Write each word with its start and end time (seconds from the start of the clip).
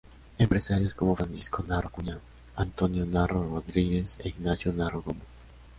Empresarios 0.39 0.95
como 0.95 1.15
Francisco 1.15 1.61
Narro 1.67 1.89
Acuña, 1.89 2.17
Antonio 2.55 3.05
Narro 3.05 3.47
Rodríguez 3.47 4.17
e 4.23 4.29
Ignacio 4.29 4.73
Narro 4.73 5.03
Gómez. 5.03 5.27